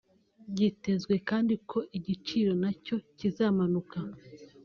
byitezwe 0.51 1.13
kandi 1.29 1.53
ko 1.69 1.79
igiciro 1.97 2.51
na 2.61 2.71
cyo 2.85 2.97
kizamanuka 3.17 3.99